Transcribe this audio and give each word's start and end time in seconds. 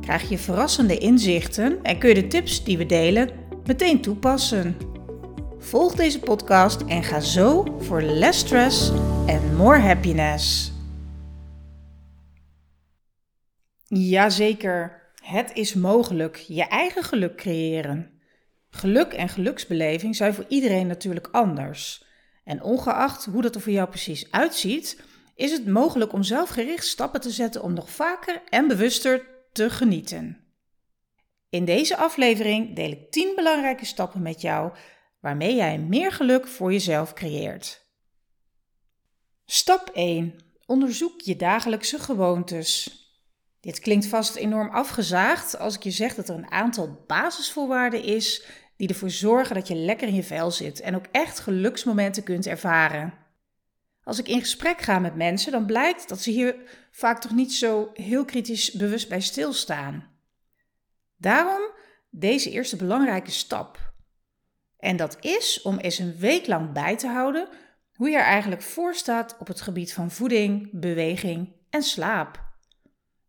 krijg 0.00 0.28
je 0.28 0.38
verrassende 0.38 0.98
inzichten 0.98 1.82
en 1.82 1.98
kun 1.98 2.08
je 2.08 2.14
de 2.14 2.26
tips 2.26 2.64
die 2.64 2.78
we 2.78 2.86
delen 2.86 3.30
meteen 3.64 4.00
toepassen. 4.00 4.76
Volg 5.58 5.94
deze 5.94 6.20
podcast 6.20 6.80
en 6.80 7.04
ga 7.04 7.20
zo 7.20 7.76
voor 7.78 8.02
less 8.02 8.38
stress 8.38 8.92
en 9.26 9.56
more 9.56 9.78
happiness. 9.78 10.72
Jazeker, 13.84 15.12
het 15.22 15.50
is 15.54 15.74
mogelijk 15.74 16.36
je 16.36 16.64
eigen 16.64 17.04
geluk 17.04 17.36
creëren. 17.36 18.10
Geluk 18.70 19.12
en 19.12 19.28
geluksbeleving 19.28 20.16
zijn 20.16 20.34
voor 20.34 20.44
iedereen 20.48 20.86
natuurlijk 20.86 21.28
anders. 21.32 22.04
En 22.44 22.62
ongeacht 22.62 23.24
hoe 23.24 23.42
dat 23.42 23.54
er 23.54 23.60
voor 23.60 23.72
jou 23.72 23.88
precies 23.88 24.30
uitziet, 24.30 25.02
is 25.34 25.52
het 25.52 25.66
mogelijk 25.66 26.12
om 26.12 26.22
zelfgericht 26.22 26.86
stappen 26.86 27.20
te 27.20 27.30
zetten 27.30 27.62
om 27.62 27.72
nog 27.72 27.90
vaker 27.90 28.42
en 28.48 28.68
bewuster 28.68 29.29
te 29.52 29.70
genieten. 29.70 30.44
In 31.48 31.64
deze 31.64 31.96
aflevering 31.96 32.76
deel 32.76 32.90
ik 32.90 33.10
10 33.10 33.32
belangrijke 33.34 33.84
stappen 33.84 34.22
met 34.22 34.40
jou 34.40 34.72
waarmee 35.20 35.54
jij 35.54 35.78
meer 35.78 36.12
geluk 36.12 36.46
voor 36.46 36.72
jezelf 36.72 37.12
creëert. 37.12 37.86
Stap 39.44 39.90
1. 39.94 40.34
Onderzoek 40.66 41.20
je 41.20 41.36
dagelijkse 41.36 41.98
gewoontes. 41.98 42.98
Dit 43.60 43.80
klinkt 43.80 44.06
vast 44.06 44.36
enorm 44.36 44.68
afgezaagd 44.68 45.58
als 45.58 45.74
ik 45.74 45.82
je 45.82 45.90
zeg 45.90 46.14
dat 46.14 46.28
er 46.28 46.34
een 46.34 46.50
aantal 46.50 47.04
basisvoorwaarden 47.06 48.02
is 48.02 48.44
die 48.76 48.88
ervoor 48.88 49.10
zorgen 49.10 49.54
dat 49.54 49.68
je 49.68 49.74
lekker 49.74 50.08
in 50.08 50.14
je 50.14 50.22
vel 50.22 50.50
zit 50.50 50.80
en 50.80 50.96
ook 50.96 51.06
echt 51.12 51.38
geluksmomenten 51.38 52.22
kunt 52.22 52.46
ervaren. 52.46 53.14
Als 54.10 54.18
ik 54.18 54.28
in 54.28 54.40
gesprek 54.40 54.80
ga 54.80 54.98
met 54.98 55.14
mensen, 55.14 55.52
dan 55.52 55.66
blijkt 55.66 56.08
dat 56.08 56.20
ze 56.20 56.30
hier 56.30 56.56
vaak 56.90 57.20
toch 57.20 57.34
niet 57.34 57.52
zo 57.52 57.90
heel 57.94 58.24
kritisch 58.24 58.72
bewust 58.72 59.08
bij 59.08 59.20
stilstaan. 59.20 60.10
Daarom 61.16 61.60
deze 62.10 62.50
eerste 62.50 62.76
belangrijke 62.76 63.30
stap. 63.30 63.92
En 64.78 64.96
dat 64.96 65.16
is 65.20 65.62
om 65.62 65.78
eens 65.78 65.98
een 65.98 66.16
week 66.16 66.46
lang 66.46 66.72
bij 66.72 66.96
te 66.96 67.06
houden 67.06 67.48
hoe 67.94 68.08
je 68.08 68.16
er 68.16 68.22
eigenlijk 68.22 68.62
voor 68.62 68.94
staat 68.94 69.36
op 69.38 69.46
het 69.46 69.60
gebied 69.60 69.92
van 69.92 70.10
voeding, 70.10 70.68
beweging 70.72 71.52
en 71.68 71.82
slaap. 71.82 72.44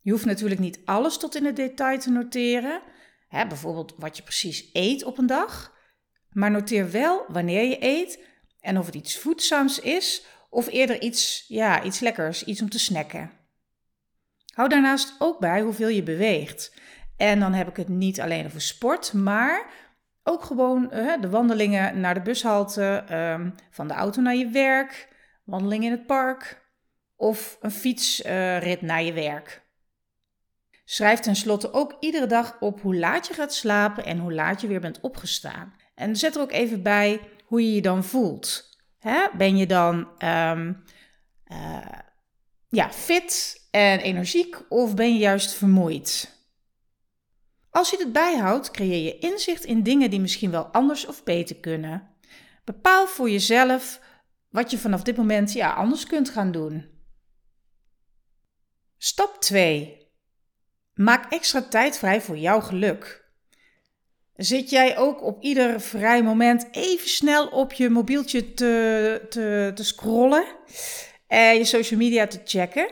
Je 0.02 0.12
hoeft 0.12 0.26
natuurlijk 0.26 0.62
niet 0.62 0.80
alles 0.86 1.18
tot 1.18 1.36
in 1.36 1.46
het 1.46 1.56
detail 1.56 2.00
te 2.00 2.12
noteren, 2.12 2.82
hè, 3.28 3.48
bijvoorbeeld 3.48 3.94
wat 3.98 4.18
je 4.18 4.24
precies 4.24 4.70
eet 4.74 5.04
op 5.04 5.18
een 5.18 5.28
dag, 5.28 5.78
maar 6.30 6.52
noteer 6.52 6.92
wel 6.92 7.26
wanneer 7.28 7.64
je 7.64 7.78
eet 7.80 8.24
en 8.59 8.78
of 8.78 8.86
het 8.86 8.96
iets 8.96 9.18
voedzaams 9.18 9.80
is 9.80 10.26
of 10.52 10.68
eerder 10.68 11.02
iets, 11.02 11.46
ja, 11.48 11.84
iets 11.84 12.00
lekkers, 12.00 12.44
iets 12.44 12.62
om 12.62 12.70
te 12.70 12.80
snacken. 12.80 13.32
Hou 14.54 14.70
daarnaast 14.70 15.16
ook 15.20 15.40
bij 15.40 15.62
hoeveel 15.62 15.88
je 15.88 16.04
beweegt. 16.04 16.74
En 17.18 17.40
dan 17.40 17.54
heb 17.54 17.68
ik 17.68 17.76
het 17.76 17.88
niet 17.88 18.22
alleen 18.22 18.46
over 18.46 18.62
sport, 18.62 19.14
maar 19.14 19.66
ook 20.24 20.44
gewoon 20.44 20.90
uh, 20.94 21.22
de 21.22 21.30
wandelingen 21.30 22.00
naar 22.00 22.14
de 22.14 22.22
bushalte, 22.22 23.04
uh, 23.12 23.40
van 23.70 23.88
de 23.88 23.94
auto 23.94 24.22
naar 24.22 24.36
je 24.36 24.50
werk, 24.50 25.08
wandeling 25.44 25.84
in 25.84 25.92
het 25.92 26.06
park 26.06 26.62
of 27.16 27.58
een 27.62 27.72
fietsrit 27.72 28.81
naar 28.81 29.04
je 29.04 29.14
werk. 29.14 29.62
Schrijf 30.86 31.20
tenslotte 31.20 31.74
ook 31.74 31.98
iedere 32.00 32.28
dag 32.28 32.58
op 32.59 32.81
hoe 32.81 32.96
laat 32.96 33.28
je 33.28 33.34
gaat 33.34 33.54
slapen 33.54 34.06
en 34.06 34.18
hoe 34.18 34.34
laat 34.34 34.62
je 34.62 34.68
weer 34.68 34.80
bent 34.80 35.00
opgestaan. 35.00 35.74
En 35.96 36.16
zet 36.16 36.36
er 36.36 36.42
ook 36.42 36.52
even 36.52 36.84
bij 36.84 37.20
hoe 37.46 37.62
je 37.66 37.74
je 37.74 37.81
dan 37.81 38.04
voelt. 38.04 38.71
Hè? 39.01 39.28
Ben 39.38 39.57
je 39.57 39.67
dan 39.67 39.95
um, 40.23 40.84
uh, 41.51 42.00
ja, 42.69 42.91
fit 42.91 43.62
en 43.72 44.00
energiek 44.00 44.62
of 44.69 44.95
ben 44.95 45.13
je 45.13 45.19
juist 45.19 45.53
vermoeid? 45.53 46.39
Als 47.69 47.89
je 47.89 47.97
het 47.97 48.12
bijhoudt, 48.13 48.72
creëer 48.72 49.03
je 49.03 49.17
inzicht 49.17 49.63
in 49.63 49.84
dingen 49.84 50.09
die 50.09 50.19
misschien 50.19 50.51
wel 50.51 50.66
anders 50.66 51.06
of 51.06 51.23
beter 51.23 51.56
kunnen. 51.56 52.09
Bepaal 52.63 53.07
voor 53.07 53.29
jezelf 53.29 54.01
wat 54.50 54.72
je 54.72 54.78
vanaf 54.78 55.03
dit 55.03 55.18
moment 55.18 55.51
ja, 55.51 55.73
anders 55.73 56.06
kunt 56.06 56.29
gaan 56.29 56.51
doen. 56.51 56.89
Stap 58.97 59.41
2. 59.41 60.12
Maak 60.94 61.31
extra 61.31 61.62
tijd 61.62 61.97
vrij 61.97 62.22
voor 62.22 62.38
jouw 62.38 62.59
geluk. 62.59 63.21
Zit 64.44 64.69
jij 64.69 64.97
ook 64.97 65.24
op 65.24 65.41
ieder 65.41 65.81
vrij 65.81 66.24
moment 66.24 66.68
even 66.72 67.09
snel 67.09 67.47
op 67.47 67.74
je 67.74 67.90
mobieltje 67.90 68.53
te, 68.53 69.25
te, 69.29 69.72
te 69.75 69.84
scrollen 69.84 70.46
en 71.28 71.57
je 71.57 71.66
social 71.66 72.00
media 72.00 72.28
te 72.28 72.41
checken? 72.46 72.91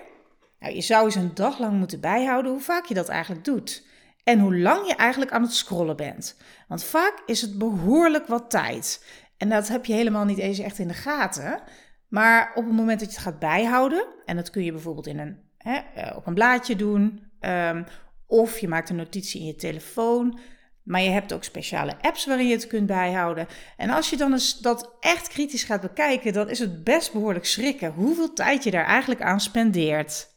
Nou, 0.60 0.76
je 0.76 0.82
zou 0.82 1.06
eens 1.06 1.16
een 1.16 1.34
dag 1.34 1.60
lang 1.60 1.78
moeten 1.78 2.00
bijhouden 2.00 2.52
hoe 2.52 2.62
vaak 2.62 2.86
je 2.86 2.94
dat 2.94 3.10
eigenlijk 3.10 3.46
doet. 3.46 3.88
En 4.24 4.40
hoe 4.40 4.58
lang 4.58 4.88
je 4.88 4.96
eigenlijk 4.96 5.32
aan 5.32 5.42
het 5.42 5.54
scrollen 5.54 5.96
bent. 5.96 6.38
Want 6.68 6.84
vaak 6.84 7.24
is 7.26 7.42
het 7.42 7.58
behoorlijk 7.58 8.28
wat 8.28 8.50
tijd. 8.50 9.06
En 9.38 9.50
dat 9.50 9.68
heb 9.68 9.86
je 9.86 9.94
helemaal 9.94 10.26
niet 10.26 10.38
eens 10.38 10.60
echt 10.60 10.80
in 10.80 10.88
de 10.88 10.94
gaten. 10.94 11.62
Maar 12.08 12.52
op 12.56 12.66
het 12.66 12.74
moment 12.74 13.00
dat 13.00 13.10
je 13.10 13.16
het 13.16 13.24
gaat 13.24 13.40
bijhouden, 13.40 14.08
en 14.26 14.36
dat 14.36 14.50
kun 14.50 14.64
je 14.64 14.72
bijvoorbeeld 14.72 15.08
in 15.08 15.20
een, 15.20 15.40
hè, 15.58 15.80
eh, 15.96 16.18
op 16.18 16.28
een 16.28 16.34
blaadje 16.34 16.76
doen, 16.76 17.24
um, 17.42 17.86
of 18.28 18.60
je 18.60 18.68
maakt 18.68 18.90
een 18.90 18.96
notitie 18.96 19.40
in 19.40 19.48
je 19.48 19.56
telefoon. 19.56 20.40
Maar 20.84 21.02
je 21.02 21.10
hebt 21.10 21.34
ook 21.34 21.44
speciale 21.44 22.02
apps 22.02 22.26
waarin 22.26 22.48
je 22.48 22.54
het 22.54 22.68
kunt 22.68 22.88
bijhouden. 22.88 23.48
En 23.78 23.90
als 23.90 24.10
je 24.10 24.18
dan 24.18 24.32
eens 24.32 24.60
dat 24.60 24.96
echt 25.00 25.28
kritisch 25.28 25.64
gaat 25.64 25.82
bekijken, 25.82 26.34
dan 26.34 26.50
is 26.50 26.60
het 26.60 26.84
best 26.84 27.14
behoorlijk 27.14 27.46
schrikken 27.46 27.92
hoeveel 27.92 28.34
tijd 28.34 28.64
je 28.64 28.72
daar 28.72 28.86
eigenlijk 28.86 29.22
aan 29.22 29.40
spendeert. 29.40 30.28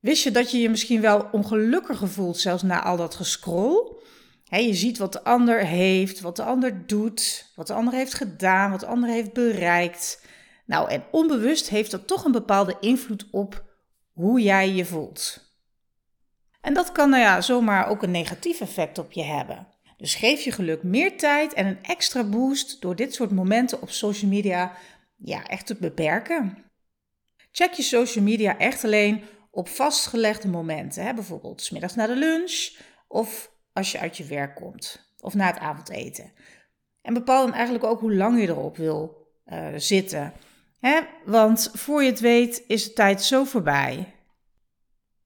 Wist 0.00 0.22
je 0.22 0.30
dat 0.30 0.50
je 0.50 0.58
je 0.58 0.68
misschien 0.68 1.00
wel 1.00 1.28
ongelukkiger 1.32 2.08
voelt, 2.08 2.38
zelfs 2.38 2.62
na 2.62 2.82
al 2.82 2.96
dat 2.96 3.14
gescroll? 3.14 4.02
je 4.62 4.74
ziet 4.74 4.98
wat 4.98 5.12
de 5.12 5.24
ander 5.24 5.66
heeft, 5.66 6.20
wat 6.20 6.36
de 6.36 6.42
ander 6.42 6.86
doet, 6.86 7.52
wat 7.54 7.66
de 7.66 7.72
ander 7.72 7.94
heeft 7.94 8.14
gedaan, 8.14 8.70
wat 8.70 8.80
de 8.80 8.86
ander 8.86 9.10
heeft 9.10 9.32
bereikt. 9.32 10.22
Nou, 10.66 10.90
en 10.90 11.04
onbewust 11.10 11.68
heeft 11.68 11.90
dat 11.90 12.06
toch 12.06 12.24
een 12.24 12.32
bepaalde 12.32 12.76
invloed 12.80 13.26
op 13.30 13.64
hoe 14.12 14.40
jij 14.40 14.70
je 14.70 14.84
voelt. 14.84 15.43
En 16.64 16.74
dat 16.74 16.92
kan 16.92 17.10
nou 17.10 17.22
ja, 17.22 17.40
zomaar 17.40 17.88
ook 17.88 18.02
een 18.02 18.10
negatief 18.10 18.60
effect 18.60 18.98
op 18.98 19.12
je 19.12 19.22
hebben. 19.22 19.66
Dus 19.96 20.14
geef 20.14 20.40
je 20.40 20.52
geluk 20.52 20.82
meer 20.82 21.18
tijd 21.18 21.52
en 21.52 21.66
een 21.66 21.82
extra 21.82 22.24
boost 22.24 22.80
door 22.80 22.96
dit 22.96 23.14
soort 23.14 23.30
momenten 23.30 23.82
op 23.82 23.90
social 23.90 24.30
media 24.30 24.72
ja, 25.16 25.44
echt 25.44 25.66
te 25.66 25.76
beperken. 25.80 26.58
Check 27.52 27.72
je 27.72 27.82
social 27.82 28.24
media 28.24 28.58
echt 28.58 28.84
alleen 28.84 29.22
op 29.50 29.68
vastgelegde 29.68 30.48
momenten, 30.48 31.04
hè? 31.04 31.14
bijvoorbeeld 31.14 31.62
smiddags 31.62 31.94
na 31.94 32.06
de 32.06 32.16
lunch 32.16 32.76
of 33.08 33.50
als 33.72 33.92
je 33.92 33.98
uit 33.98 34.16
je 34.16 34.24
werk 34.24 34.54
komt 34.54 35.12
of 35.20 35.34
na 35.34 35.46
het 35.46 35.58
avondeten. 35.58 36.32
En 37.02 37.14
bepaal 37.14 37.44
dan 37.44 37.54
eigenlijk 37.54 37.84
ook 37.84 38.00
hoe 38.00 38.14
lang 38.14 38.40
je 38.40 38.48
erop 38.48 38.76
wil 38.76 39.28
uh, 39.46 39.68
zitten. 39.76 40.32
Hè? 40.78 41.00
Want 41.24 41.70
voor 41.72 42.02
je 42.02 42.10
het 42.10 42.20
weet 42.20 42.64
is 42.66 42.84
de 42.84 42.92
tijd 42.92 43.22
zo 43.22 43.44
voorbij. 43.44 44.13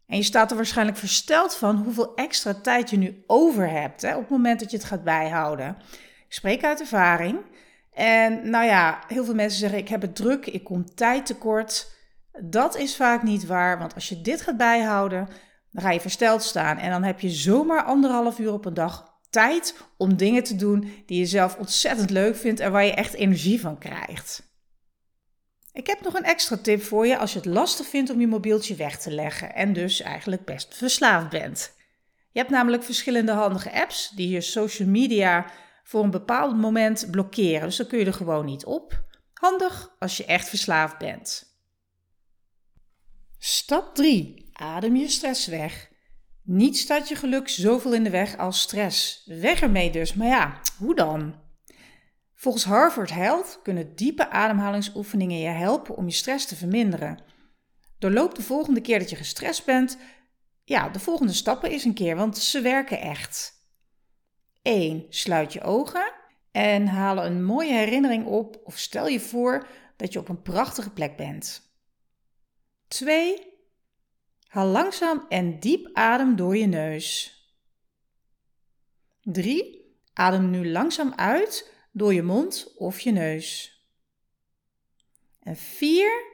En 0.09 0.17
je 0.17 0.23
staat 0.23 0.51
er 0.51 0.57
waarschijnlijk 0.57 0.99
versteld 0.99 1.57
van 1.57 1.77
hoeveel 1.77 2.15
extra 2.15 2.55
tijd 2.55 2.91
je 2.91 2.97
nu 2.97 3.25
over 3.27 3.71
hebt 3.71 4.03
hè, 4.03 4.15
op 4.15 4.21
het 4.21 4.31
moment 4.31 4.61
dat 4.61 4.71
je 4.71 4.77
het 4.77 4.87
gaat 4.87 5.05
bijhouden. 5.05 5.77
Ik 6.27 6.35
spreek 6.35 6.65
uit 6.65 6.81
ervaring. 6.81 7.39
En 7.93 8.51
nou 8.51 8.65
ja, 8.65 8.99
heel 9.07 9.25
veel 9.25 9.35
mensen 9.35 9.59
zeggen: 9.59 9.79
Ik 9.79 9.89
heb 9.89 10.01
het 10.01 10.17
druk, 10.17 10.47
ik 10.47 10.65
kom 10.65 10.95
tijd 10.95 11.27
tekort. 11.27 11.91
Dat 12.41 12.77
is 12.77 12.97
vaak 12.97 13.23
niet 13.23 13.47
waar, 13.47 13.79
want 13.79 13.95
als 13.95 14.09
je 14.09 14.21
dit 14.21 14.43
gaat 14.43 14.57
bijhouden, 14.57 15.29
dan 15.73 15.83
ga 15.83 15.91
je 15.91 16.01
versteld 16.01 16.43
staan. 16.43 16.79
En 16.79 16.91
dan 16.91 17.03
heb 17.03 17.21
je 17.21 17.31
zomaar 17.31 17.83
anderhalf 17.83 18.39
uur 18.39 18.53
op 18.53 18.65
een 18.65 18.75
dag 18.75 19.17
tijd 19.31 19.75
om 19.97 20.17
dingen 20.17 20.43
te 20.43 20.57
doen 20.57 20.93
die 21.07 21.19
je 21.19 21.27
zelf 21.27 21.57
ontzettend 21.57 22.11
leuk 22.11 22.37
vindt 22.37 22.61
en 22.61 22.73
waar 22.73 22.85
je 22.85 22.95
echt 22.95 23.15
energie 23.15 23.61
van 23.61 23.79
krijgt. 23.79 24.48
Ik 25.79 25.87
heb 25.87 26.01
nog 26.01 26.15
een 26.15 26.25
extra 26.25 26.57
tip 26.57 26.83
voor 26.83 27.07
je 27.07 27.19
als 27.19 27.33
je 27.33 27.39
het 27.39 27.47
lastig 27.47 27.87
vindt 27.87 28.11
om 28.11 28.21
je 28.21 28.27
mobieltje 28.27 28.75
weg 28.75 28.99
te 28.99 29.11
leggen 29.11 29.55
en 29.55 29.73
dus 29.73 30.01
eigenlijk 30.01 30.45
best 30.45 30.77
verslaafd 30.77 31.29
bent. 31.29 31.75
Je 32.33 32.39
hebt 32.39 32.51
namelijk 32.51 32.85
verschillende 32.85 33.33
handige 33.33 33.73
apps 33.73 34.11
die 34.11 34.29
je 34.29 34.41
social 34.41 34.89
media 34.89 35.47
voor 35.85 36.05
een 36.05 36.11
bepaald 36.11 36.57
moment 36.57 37.11
blokkeren, 37.11 37.61
dus 37.61 37.77
dan 37.77 37.87
kun 37.87 37.99
je 37.99 38.05
er 38.05 38.15
gewoon 38.15 38.45
niet 38.45 38.65
op. 38.65 39.05
Handig 39.33 39.95
als 39.99 40.17
je 40.17 40.25
echt 40.25 40.49
verslaafd 40.49 40.99
bent. 40.99 41.57
Stap 43.39 43.95
3. 43.95 44.51
Adem 44.53 44.97
je 44.97 45.09
stress 45.09 45.47
weg. 45.47 45.91
Niets 46.43 46.81
staat 46.81 47.09
je 47.09 47.17
geluk 47.17 47.49
zoveel 47.49 47.95
in 47.95 48.05
de 48.05 48.11
weg 48.11 48.39
als 48.39 48.61
stress. 48.61 49.23
Weg 49.27 49.61
ermee 49.61 49.91
dus. 49.91 50.15
Maar 50.15 50.29
ja, 50.29 50.61
hoe 50.79 50.95
dan? 50.95 51.48
Volgens 52.39 52.65
Harvard 52.65 53.11
Health 53.11 53.61
kunnen 53.63 53.95
diepe 53.95 54.31
ademhalingsoefeningen 54.31 55.39
je 55.39 55.49
helpen 55.49 55.97
om 55.97 56.07
je 56.07 56.13
stress 56.13 56.47
te 56.47 56.57
verminderen. 56.57 57.23
Doorloop 57.99 58.35
de 58.35 58.43
volgende 58.43 58.81
keer 58.81 58.99
dat 58.99 59.11
je 59.11 59.17
gestrest 59.17 59.65
bent, 59.65 59.99
ja, 60.65 60.89
de 60.89 60.99
volgende 60.99 61.33
stappen 61.33 61.71
eens 61.71 61.85
een 61.85 61.95
keer, 61.95 62.17
want 62.17 62.39
ze 62.39 62.61
werken 62.61 63.01
echt. 63.01 63.53
1. 64.63 65.07
Sluit 65.09 65.53
je 65.53 65.61
ogen 65.61 66.13
en 66.53 66.87
haal 66.87 67.25
een 67.25 67.45
mooie 67.45 67.73
herinnering 67.73 68.27
op 68.27 68.61
of 68.65 68.79
stel 68.79 69.07
je 69.07 69.21
voor 69.21 69.67
dat 69.97 70.13
je 70.13 70.19
op 70.19 70.29
een 70.29 70.43
prachtige 70.43 70.91
plek 70.91 71.17
bent. 71.17 71.63
2. 72.89 73.53
Haal 74.47 74.67
langzaam 74.67 75.25
en 75.29 75.61
diep 75.61 75.91
adem 75.93 76.37
door 76.37 76.57
je 76.57 76.67
neus. 76.67 77.37
3. 79.23 79.97
Adem 80.13 80.51
nu 80.51 80.71
langzaam 80.71 81.13
uit 81.17 81.77
door 81.93 82.15
je 82.15 82.23
mond 82.23 82.75
of 82.77 83.01
je 83.01 83.11
neus. 83.11 83.77
En 85.41 85.57
4. 85.57 86.27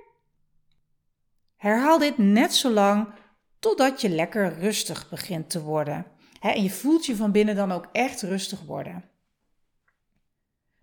Herhaal 1.56 1.98
dit 1.98 2.18
net 2.18 2.54
zo 2.54 2.70
lang 2.70 3.14
totdat 3.58 4.00
je 4.00 4.08
lekker 4.08 4.58
rustig 4.58 5.08
begint 5.08 5.50
te 5.50 5.62
worden. 5.62 6.06
en 6.40 6.62
je 6.62 6.70
voelt 6.70 7.06
je 7.06 7.16
van 7.16 7.32
binnen 7.32 7.56
dan 7.56 7.72
ook 7.72 7.88
echt 7.92 8.22
rustig 8.22 8.60
worden. 8.60 9.04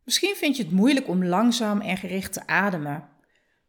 Misschien 0.04 0.36
vind 0.36 0.58
je 0.58 0.64
het 0.64 0.72
moeilijk 0.72 1.08
om 1.08 1.26
langzaam 1.26 1.82
en 1.82 1.98
gericht 1.98 2.34
te 2.34 2.48
ademen. 2.48 3.10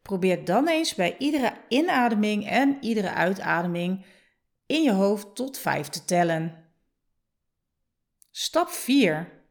Probeer 0.01 0.45
dan 0.45 0.67
eens 0.67 0.95
bij 0.95 1.15
iedere 1.17 1.53
inademing 1.67 2.47
en 2.47 2.77
iedere 2.81 3.13
uitademing 3.13 4.05
in 4.65 4.83
je 4.83 4.91
hoofd 4.91 5.35
tot 5.35 5.57
5 5.57 5.87
te 5.87 6.05
tellen. 6.05 6.65
Stap 8.31 8.69
4. 8.69 9.42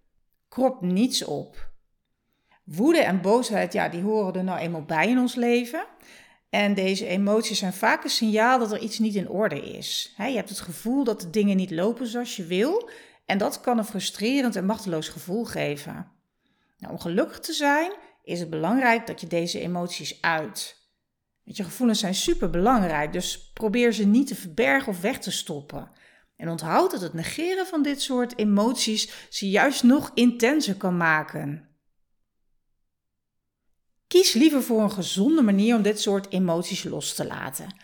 Krop 0.53 0.81
niets 0.81 1.25
op. 1.25 1.71
Woede 2.65 2.99
en 2.99 3.21
boosheid, 3.21 3.73
ja, 3.73 3.89
die 3.89 4.03
horen 4.03 4.35
er 4.35 4.45
nou 4.45 4.59
eenmaal 4.59 4.85
bij 4.85 5.09
in 5.09 5.19
ons 5.19 5.35
leven. 5.35 5.87
En 6.51 6.75
deze 6.75 7.07
emoties 7.07 7.59
zijn 7.59 7.73
vaak 7.73 8.05
een 8.05 8.11
signaal 8.11 8.59
dat 8.59 8.73
er 8.73 8.79
iets 8.79 8.99
niet 8.99 9.15
in 9.15 9.29
orde 9.29 9.61
is. 9.61 10.15
je 10.17 10.23
hebt 10.23 10.49
het 10.49 10.61
gevoel 10.61 11.05
dat 11.05 11.21
de 11.21 11.31
dingen 11.31 11.57
niet 11.57 11.71
lopen 11.71 12.07
zoals 12.07 12.37
je 12.37 12.45
wil. 12.45 12.91
En 13.27 13.39
dat 13.39 13.61
kan 13.61 13.79
een 13.79 13.85
frustrerend 13.85 14.57
en 14.57 14.67
machteloos 14.67 15.09
gevoel 15.09 15.45
geven. 15.45 16.11
Nou, 16.79 16.93
om 16.93 17.01
gelukkig 17.01 17.41
te 17.41 17.53
zijn 17.53 17.93
is 18.23 18.41
het 18.41 18.51
belangrijk 18.51 19.07
dat 19.07 19.21
je 19.21 19.27
deze 19.27 19.61
emoties 19.61 20.23
uit. 20.23 20.77
je 21.43 21.65
gevoelens 21.65 22.01
zijn 22.01 22.15
super 22.15 22.51
belangrijk, 22.51 23.13
dus 23.13 23.51
probeer 23.53 23.93
ze 23.93 24.07
niet 24.07 24.27
te 24.27 24.35
verbergen 24.35 24.89
of 24.89 25.01
weg 25.01 25.19
te 25.19 25.31
stoppen. 25.31 25.91
En 26.43 26.49
onthoud 26.49 26.91
dat 26.91 27.01
het 27.01 27.13
negeren 27.13 27.67
van 27.67 27.83
dit 27.83 28.03
soort 28.03 28.39
emoties 28.39 29.29
ze 29.29 29.51
juist 29.51 29.83
nog 29.83 30.11
intenser 30.15 30.75
kan 30.75 30.97
maken. 30.97 31.69
Kies 34.07 34.33
liever 34.33 34.63
voor 34.63 34.83
een 34.83 34.91
gezonde 34.91 35.43
manier 35.43 35.77
om 35.77 35.83
dit 35.83 36.01
soort 36.01 36.31
emoties 36.31 36.85
los 36.85 37.15
te 37.15 37.27
laten. 37.27 37.75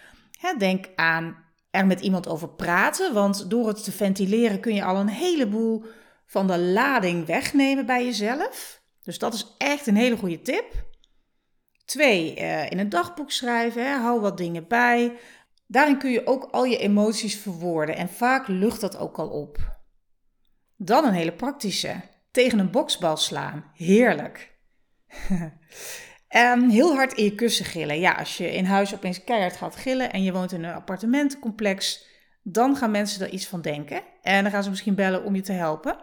Denk 0.59 0.89
aan 0.95 1.45
er 1.71 1.87
met 1.87 2.01
iemand 2.01 2.29
over 2.29 2.49
praten, 2.49 3.15
want 3.15 3.51
door 3.51 3.69
het 3.69 3.85
te 3.85 3.93
ventileren 3.93 4.61
kun 4.61 4.75
je 4.75 4.85
al 4.85 4.97
een 4.97 5.09
heleboel 5.09 5.85
van 6.27 6.47
de 6.47 6.59
lading 6.59 7.27
wegnemen 7.27 7.87
bij 7.87 8.05
jezelf. 8.05 8.83
Dus 9.03 9.19
dat 9.19 9.35
is 9.35 9.55
echt 9.59 9.87
een 9.87 9.97
hele 9.97 10.17
goede 10.17 10.43
tip. 10.43 10.87
Twee, 11.85 12.35
eh, 12.35 12.71
in 12.71 12.79
een 12.79 12.89
dagboek 12.89 13.31
schrijven, 13.31 14.01
hou 14.01 14.21
wat 14.21 14.37
dingen 14.37 14.67
bij. 14.67 15.19
Daarin 15.70 15.99
kun 15.99 16.11
je 16.11 16.26
ook 16.26 16.49
al 16.50 16.65
je 16.65 16.79
emoties 16.79 17.37
verwoorden 17.37 17.97
en 17.97 18.09
vaak 18.09 18.49
lucht 18.49 18.81
dat 18.81 18.99
ook 18.99 19.19
al 19.19 19.29
op. 19.29 19.76
Dan 20.76 21.05
een 21.05 21.12
hele 21.12 21.32
praktische. 21.32 22.00
Tegen 22.31 22.59
een 22.59 22.70
boksbal 22.70 23.17
slaan. 23.17 23.65
Heerlijk. 23.75 24.56
En 26.29 26.69
heel 26.69 26.94
hard 26.94 27.12
in 27.12 27.25
je 27.25 27.35
kussen 27.35 27.65
gillen. 27.65 28.00
Ja, 28.00 28.12
als 28.12 28.37
je 28.37 28.53
in 28.53 28.65
huis 28.65 28.94
opeens 28.94 29.25
keihard 29.25 29.56
gaat 29.56 29.76
gillen 29.76 30.12
en 30.12 30.23
je 30.23 30.32
woont 30.32 30.53
in 30.53 30.65
een 30.65 30.75
appartementencomplex, 30.75 32.06
dan 32.43 32.76
gaan 32.76 32.91
mensen 32.91 33.26
er 33.26 33.32
iets 33.32 33.47
van 33.47 33.61
denken. 33.61 34.03
En 34.23 34.43
dan 34.43 34.53
gaan 34.53 34.62
ze 34.62 34.69
misschien 34.71 34.94
bellen 34.94 35.25
om 35.25 35.35
je 35.35 35.41
te 35.41 35.53
helpen. 35.53 35.97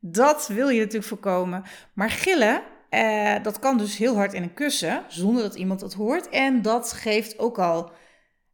Dat 0.00 0.48
wil 0.48 0.68
je 0.68 0.78
natuurlijk 0.78 1.06
voorkomen. 1.06 1.62
Maar 1.94 2.10
gillen, 2.10 2.62
eh, 2.88 3.34
dat 3.42 3.58
kan 3.58 3.78
dus 3.78 3.96
heel 3.96 4.16
hard 4.16 4.32
in 4.32 4.42
een 4.42 4.54
kussen, 4.54 5.04
zonder 5.08 5.42
dat 5.42 5.54
iemand 5.54 5.80
het 5.80 5.94
hoort. 5.94 6.28
En 6.28 6.62
dat 6.62 6.92
geeft 6.92 7.38
ook 7.38 7.58
al, 7.58 7.92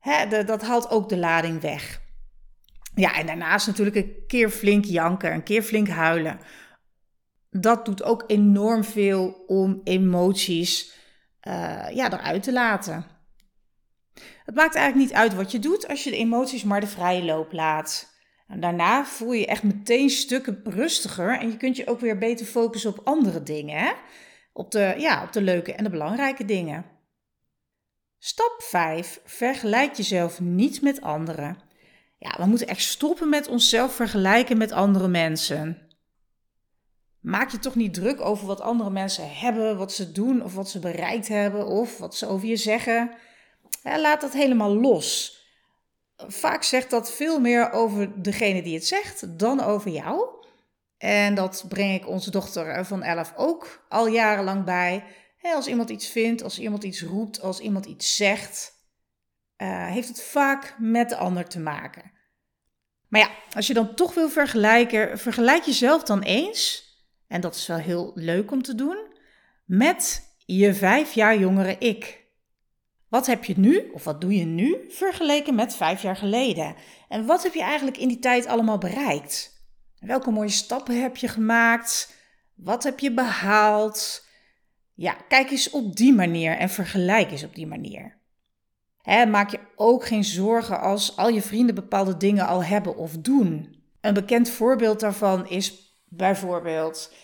hè, 0.06 0.44
dat 0.44 0.62
haalt 0.62 0.90
ook 0.90 1.08
de 1.08 1.16
lading 1.16 1.60
weg. 1.60 2.00
Ja, 2.94 3.14
en 3.14 3.26
daarnaast 3.26 3.66
natuurlijk 3.66 3.96
een 3.96 4.14
keer 4.26 4.50
flink 4.50 4.84
janken, 4.84 5.32
een 5.32 5.42
keer 5.42 5.62
flink 5.62 5.88
huilen. 5.88 6.38
Dat 7.50 7.84
doet 7.84 8.02
ook 8.02 8.24
enorm 8.26 8.84
veel 8.84 9.44
om 9.46 9.80
emoties 9.84 10.94
uh, 11.48 11.86
ja, 11.92 12.12
eruit 12.12 12.42
te 12.42 12.52
laten. 12.52 13.06
Het 14.44 14.54
maakt 14.54 14.74
eigenlijk 14.74 15.08
niet 15.08 15.18
uit 15.18 15.34
wat 15.34 15.52
je 15.52 15.58
doet 15.58 15.88
als 15.88 16.04
je 16.04 16.10
de 16.10 16.16
emoties 16.16 16.64
maar 16.64 16.80
de 16.80 16.86
vrije 16.86 17.24
loop 17.24 17.52
laat. 17.52 18.14
En 18.48 18.60
daarna 18.60 19.04
voel 19.04 19.32
je 19.32 19.40
je 19.40 19.46
echt 19.46 19.62
meteen 19.62 20.10
stukken 20.10 20.60
rustiger 20.64 21.38
en 21.38 21.50
je 21.50 21.56
kunt 21.56 21.76
je 21.76 21.86
ook 21.86 22.00
weer 22.00 22.18
beter 22.18 22.46
focussen 22.46 22.90
op 22.90 23.00
andere 23.04 23.42
dingen. 23.42 23.78
Hè? 23.78 23.92
Op, 24.52 24.70
de, 24.70 24.94
ja, 24.98 25.22
op 25.22 25.32
de 25.32 25.42
leuke 25.42 25.72
en 25.72 25.84
de 25.84 25.90
belangrijke 25.90 26.44
dingen. 26.44 26.84
Stap 28.18 28.54
5. 28.58 29.20
Vergelijk 29.24 29.94
jezelf 29.94 30.40
niet 30.40 30.82
met 30.82 31.00
anderen. 31.00 31.58
Ja, 32.18 32.34
we 32.38 32.46
moeten 32.46 32.66
echt 32.66 32.82
stoppen 32.82 33.28
met 33.28 33.48
onszelf 33.48 33.94
vergelijken 33.94 34.56
met 34.56 34.72
andere 34.72 35.08
mensen. 35.08 35.86
Maak 37.20 37.50
je 37.50 37.58
toch 37.58 37.74
niet 37.74 37.94
druk 37.94 38.20
over 38.20 38.46
wat 38.46 38.60
andere 38.60 38.90
mensen 38.90 39.34
hebben, 39.34 39.76
wat 39.76 39.92
ze 39.92 40.12
doen 40.12 40.44
of 40.44 40.54
wat 40.54 40.70
ze 40.70 40.78
bereikt 40.78 41.28
hebben 41.28 41.66
of 41.66 41.98
wat 41.98 42.16
ze 42.16 42.26
over 42.26 42.48
je 42.48 42.56
zeggen. 42.56 43.10
Laat 43.82 44.20
dat 44.20 44.32
helemaal 44.32 44.76
los. 44.76 45.40
Vaak 46.16 46.62
zegt 46.62 46.90
dat 46.90 47.12
veel 47.12 47.40
meer 47.40 47.70
over 47.72 48.22
degene 48.22 48.62
die 48.62 48.74
het 48.74 48.86
zegt 48.86 49.38
dan 49.38 49.60
over 49.60 49.90
jou. 49.90 50.28
En 50.98 51.34
dat 51.34 51.64
breng 51.68 51.94
ik 51.94 52.08
onze 52.08 52.30
dochter 52.30 52.84
van 52.84 53.02
11 53.02 53.32
ook 53.36 53.84
al 53.88 54.06
jarenlang 54.06 54.64
bij. 54.64 55.04
Als 55.54 55.66
iemand 55.66 55.90
iets 55.90 56.08
vindt, 56.08 56.42
als 56.42 56.58
iemand 56.58 56.84
iets 56.84 57.02
roept, 57.02 57.40
als 57.40 57.60
iemand 57.60 57.86
iets 57.86 58.16
zegt, 58.16 58.72
uh, 59.58 59.86
heeft 59.86 60.08
het 60.08 60.22
vaak 60.22 60.76
met 60.78 61.08
de 61.08 61.16
ander 61.16 61.48
te 61.48 61.60
maken. 61.60 62.12
Maar 63.08 63.20
ja, 63.20 63.30
als 63.52 63.66
je 63.66 63.74
dan 63.74 63.94
toch 63.94 64.14
wil 64.14 64.28
vergelijken, 64.28 65.18
vergelijk 65.18 65.62
jezelf 65.62 66.02
dan 66.02 66.22
eens 66.22 66.86
en 67.28 67.40
dat 67.40 67.54
is 67.54 67.66
wel 67.66 67.76
heel 67.76 68.12
leuk 68.14 68.50
om 68.50 68.62
te 68.62 68.74
doen, 68.74 68.98
met 69.64 70.34
je 70.46 70.74
vijf 70.74 71.12
jaar 71.12 71.38
jongere 71.38 71.78
ik. 71.78 72.24
Wat 73.08 73.26
heb 73.26 73.44
je 73.44 73.54
nu, 73.56 73.90
of 73.92 74.04
wat 74.04 74.20
doe 74.20 74.34
je 74.34 74.44
nu, 74.44 74.84
vergeleken 74.88 75.54
met 75.54 75.74
vijf 75.74 76.02
jaar 76.02 76.16
geleden? 76.16 76.74
En 77.08 77.26
wat 77.26 77.42
heb 77.42 77.54
je 77.54 77.62
eigenlijk 77.62 77.96
in 77.96 78.08
die 78.08 78.18
tijd 78.18 78.46
allemaal 78.46 78.78
bereikt? 78.78 79.64
Welke 80.00 80.30
mooie 80.30 80.48
stappen 80.48 81.02
heb 81.02 81.16
je 81.16 81.28
gemaakt? 81.28 82.14
Wat 82.54 82.82
heb 82.82 82.98
je 82.98 83.12
behaald? 83.12 84.25
Ja, 84.96 85.16
kijk 85.28 85.50
eens 85.50 85.70
op 85.70 85.96
die 85.96 86.14
manier 86.14 86.56
en 86.56 86.68
vergelijk 86.68 87.30
eens 87.30 87.44
op 87.44 87.54
die 87.54 87.66
manier. 87.66 88.18
maak 89.04 89.50
je 89.50 89.60
ook 89.76 90.06
geen 90.06 90.24
zorgen 90.24 90.80
als 90.80 91.16
al 91.16 91.28
je 91.28 91.42
vrienden 91.42 91.74
bepaalde 91.74 92.16
dingen 92.16 92.46
al 92.46 92.64
hebben 92.64 92.96
of 92.96 93.16
doen. 93.16 93.84
Een 94.00 94.14
bekend 94.14 94.48
voorbeeld 94.48 95.00
daarvan 95.00 95.48
is 95.48 95.86
Bijvoorbeeld 96.08 97.14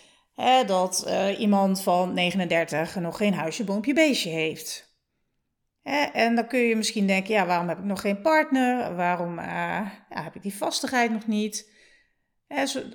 dat 0.65 1.03
uh, 1.07 1.39
iemand 1.39 1.81
van 1.81 2.13
39 2.13 2.95
nog 2.95 3.17
geen 3.17 3.33
huisje, 3.33 3.63
boompje, 3.63 3.93
beestje 3.93 4.29
heeft. 4.29 4.91
En 6.13 6.35
dan 6.35 6.47
kun 6.47 6.59
je 6.59 6.75
misschien 6.75 7.07
denken, 7.07 7.33
ja, 7.33 7.45
waarom 7.45 7.67
heb 7.67 7.77
ik 7.77 7.83
nog 7.83 8.01
geen 8.01 8.21
partner? 8.21 8.95
Waarom 8.95 9.39
uh, 9.39 9.45
ja, 10.09 10.23
heb 10.23 10.35
ik 10.35 10.41
die 10.41 10.55
vastigheid 10.55 11.11
nog 11.11 11.27
niet? 11.27 11.71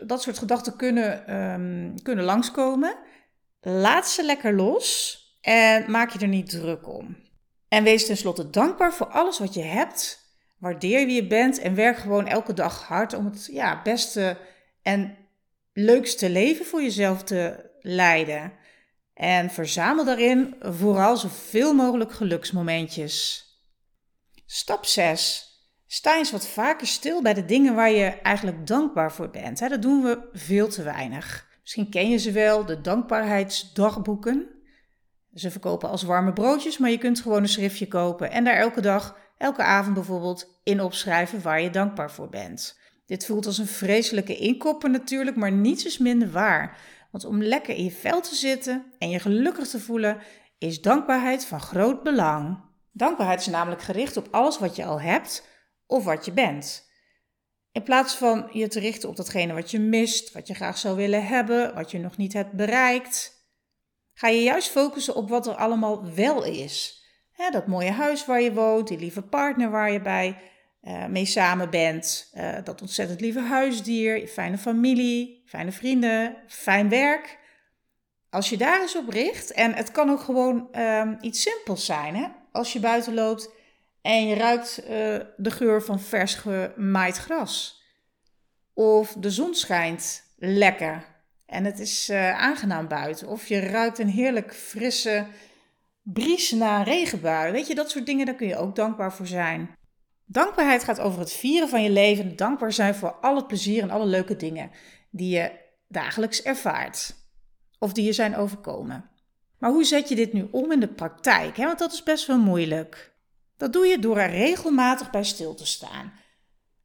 Dat 0.03 0.23
soort 0.23 0.39
gedachten 0.39 0.77
kunnen, 0.77 1.35
um, 1.37 2.03
kunnen 2.03 2.25
langskomen. 2.25 2.97
Laat 3.61 4.09
ze 4.09 4.25
lekker 4.25 4.55
los 4.55 5.19
en 5.41 5.91
maak 5.91 6.11
je 6.11 6.19
er 6.19 6.29
niet 6.29 6.51
druk 6.51 6.89
om. 6.89 7.17
En 7.69 7.85
wees 7.85 8.07
tenslotte 8.07 8.51
dankbaar 8.51 8.95
voor 8.95 9.07
alles 9.07 9.39
wat 9.39 9.55
je 9.55 9.63
hebt. 9.63 10.27
Waardeer 10.59 11.07
wie 11.07 11.15
je 11.15 11.27
bent 11.27 11.59
en 11.59 11.75
werk 11.75 11.97
gewoon 11.97 12.27
elke 12.27 12.53
dag 12.53 12.83
hard 12.83 13.13
om 13.13 13.25
het 13.25 13.49
ja, 13.53 13.83
beste 13.83 14.39
en 14.83 15.17
leukste 15.73 16.31
leven 16.31 16.67
voor 16.67 16.83
jezelf 16.83 17.23
te 17.23 17.71
leiden. 17.81 18.53
En 19.15 19.51
verzamel 19.51 20.05
daarin 20.05 20.55
vooral 20.61 21.17
zoveel 21.17 21.75
mogelijk 21.75 22.13
geluksmomentjes. 22.13 23.47
Stap 24.47 24.85
6. 24.87 25.47
Sta 25.87 26.17
eens 26.17 26.31
wat 26.31 26.49
vaker 26.49 26.87
stil 26.87 27.23
bij 27.23 27.35
de 27.35 27.45
dingen 27.45 27.75
waar 27.75 27.91
je 27.91 28.07
eigenlijk 28.07 28.67
dankbaar 28.67 29.13
voor 29.13 29.31
bent. 29.31 29.59
Dat 29.59 29.83
doen 29.83 30.03
we 30.03 30.29
veel 30.33 30.69
te 30.69 30.83
weinig. 30.83 31.48
Misschien 31.69 31.91
ken 31.91 32.11
je 32.11 32.17
ze 32.17 32.33
wel, 32.33 32.65
de 32.65 32.81
dankbaarheidsdagboeken. 32.81 34.47
Ze 35.35 35.51
verkopen 35.51 35.89
als 35.89 36.03
warme 36.03 36.33
broodjes, 36.33 36.79
maar 36.79 36.91
je 36.91 36.99
kunt 36.99 37.21
gewoon 37.21 37.43
een 37.43 37.49
schriftje 37.49 37.89
kopen 37.89 38.31
en 38.31 38.45
daar 38.45 38.57
elke 38.57 38.81
dag, 38.81 39.19
elke 39.39 39.63
avond 39.63 39.95
bijvoorbeeld 39.95 40.61
in 40.63 40.81
opschrijven 40.81 41.43
waar 41.43 41.61
je 41.61 41.71
dankbaar 41.71 42.11
voor 42.11 42.29
bent. 42.29 42.79
Dit 43.07 43.27
voelt 43.27 43.47
als 43.47 43.59
een 43.59 43.67
vreselijke 43.67 44.37
inkopper 44.37 44.91
natuurlijk, 44.91 45.37
maar 45.37 45.53
niets 45.53 45.85
is 45.85 45.99
minder 45.99 46.31
waar. 46.31 46.79
Want 47.11 47.25
om 47.25 47.43
lekker 47.43 47.75
in 47.75 47.85
je 47.85 47.91
vel 47.91 48.21
te 48.21 48.35
zitten 48.35 48.93
en 48.99 49.11
je 49.11 49.19
gelukkig 49.19 49.69
te 49.69 49.81
voelen, 49.81 50.19
is 50.59 50.81
dankbaarheid 50.81 51.45
van 51.45 51.61
groot 51.61 52.03
belang. 52.03 52.61
Dankbaarheid 52.93 53.41
is 53.41 53.47
namelijk 53.47 53.83
gericht 53.83 54.17
op 54.17 54.29
alles 54.31 54.59
wat 54.59 54.77
je 54.77 54.85
al 54.85 55.01
hebt 55.01 55.49
of 55.87 56.05
wat 56.05 56.25
je 56.25 56.33
bent. 56.33 56.88
In 57.79 57.85
plaats 57.85 58.15
van 58.15 58.49
je 58.53 58.69
te 58.69 58.81
richten 58.81 59.09
op 59.09 59.17
datgene 59.17 59.53
wat 59.53 59.71
je 59.71 59.79
mist, 59.79 60.33
wat 60.33 60.47
je 60.47 60.55
graag 60.55 60.79
zou 60.79 60.97
willen 60.97 61.27
hebben, 61.27 61.75
wat 61.75 61.91
je 61.91 61.99
nog 61.99 62.17
niet 62.17 62.33
hebt 62.33 62.53
bereikt, 62.53 63.33
ga 64.15 64.29
je 64.29 64.43
juist 64.43 64.71
focussen 64.71 65.15
op 65.15 65.29
wat 65.29 65.47
er 65.47 65.55
allemaal 65.55 66.15
wel 66.15 66.45
is. 66.45 67.05
dat 67.51 67.67
mooie 67.67 67.91
huis 67.91 68.27
waar 68.27 68.41
je 68.41 68.53
woont, 68.53 68.89
die 68.89 68.99
lieve 68.99 69.23
partner 69.23 69.71
waar 69.71 69.93
je 69.93 70.01
bij 70.01 70.39
uh, 70.83 71.07
mee 71.07 71.25
samen 71.25 71.71
bent, 71.71 72.31
uh, 72.35 72.57
dat 72.65 72.81
ontzettend 72.81 73.21
lieve 73.21 73.41
huisdier, 73.41 74.21
je 74.21 74.29
fijne 74.29 74.59
familie, 74.59 75.43
fijne 75.47 75.73
vrienden, 75.73 76.37
fijn 76.47 76.89
werk. 76.89 77.39
Als 78.31 78.51
je 78.51 78.57
daar 78.57 78.81
eens 78.81 78.97
op 78.97 79.09
richt, 79.09 79.53
en 79.53 79.75
het 79.75 79.91
kan 79.91 80.11
ook 80.11 80.21
gewoon 80.21 80.69
uh, 80.73 81.11
iets 81.21 81.43
simpels 81.43 81.85
zijn, 81.85 82.17
hè? 82.17 82.27
als 82.53 82.73
je 82.73 82.81
buiten 82.81 83.15
loopt 83.15 83.51
en 84.09 84.27
je 84.27 84.35
ruikt 84.35 84.81
uh, 84.83 84.89
de 85.37 85.51
geur 85.51 85.83
van 85.83 86.01
vers 86.01 86.35
gemaaid 86.35 87.17
gras. 87.17 87.83
Of 88.75 89.13
de 89.13 89.31
zon 89.31 89.55
schijnt 89.55 90.23
lekker 90.37 91.05
en 91.47 91.65
het 91.65 91.79
is 91.79 92.11
uh, 92.11 92.41
aangenaam 92.41 92.89
buiten. 92.89 93.29
Of 93.29 93.47
je 93.47 93.61
ruikt 93.61 93.99
een 93.99 94.09
heerlijk 94.09 94.55
frisse 94.55 95.27
bries 96.03 96.51
na 96.51 96.79
een 96.79 96.85
regenbui. 96.85 97.53
Weet 97.53 97.67
je, 97.67 97.75
dat 97.75 97.91
soort 97.91 98.07
dingen, 98.07 98.27
daar 98.27 98.35
kun 98.35 98.47
je 98.47 98.57
ook 98.57 98.77
dankbaar 98.77 99.13
voor 99.13 99.27
zijn. 99.27 99.71
Dankbaarheid 100.25 100.85
gaat 100.85 101.01
over 101.01 101.21
het 101.21 101.33
vieren 101.33 101.69
van 101.69 101.83
je 101.83 101.91
leven. 101.91 102.37
Dankbaar 102.37 102.73
zijn 102.73 102.95
voor 102.95 103.13
al 103.13 103.37
het 103.37 103.47
plezier 103.47 103.83
en 103.83 103.91
alle 103.91 104.07
leuke 104.07 104.37
dingen 104.37 104.71
die 105.11 105.37
je 105.37 105.51
dagelijks 105.89 106.43
ervaart. 106.43 107.15
Of 107.79 107.93
die 107.93 108.05
je 108.05 108.13
zijn 108.13 108.37
overkomen. 108.37 109.11
Maar 109.59 109.71
hoe 109.71 109.85
zet 109.85 110.09
je 110.09 110.15
dit 110.15 110.33
nu 110.33 110.49
om 110.51 110.73
in 110.73 110.81
de 110.81 110.89
praktijk? 110.89 111.57
Want 111.57 111.79
dat 111.79 111.93
is 111.93 112.03
best 112.03 112.27
wel 112.27 112.39
moeilijk. 112.39 113.17
Dat 113.59 113.73
doe 113.73 113.87
je 113.87 113.99
door 113.99 114.19
er 114.19 114.31
regelmatig 114.31 115.11
bij 115.11 115.25
stil 115.25 115.55
te 115.55 115.67
staan. 115.67 116.13